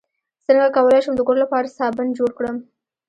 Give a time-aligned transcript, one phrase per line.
[0.45, 2.57] څنګه کولی شم د کور لپاره صابن جوړ کړم